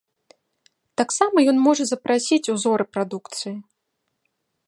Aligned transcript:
Таксама 1.01 1.37
ён 1.51 1.57
можа 1.67 1.83
запрасіць 1.91 2.51
узоры 2.55 2.83
прадукцыі. 2.97 3.55